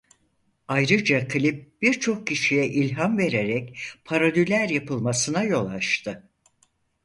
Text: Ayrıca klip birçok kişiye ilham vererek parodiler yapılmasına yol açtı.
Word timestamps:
Ayrıca 0.67 1.27
klip 1.27 1.81
birçok 1.81 2.27
kişiye 2.27 2.67
ilham 2.67 3.17
vererek 3.17 3.77
parodiler 4.05 4.69
yapılmasına 4.69 5.43
yol 5.43 5.65
açtı. 5.67 6.29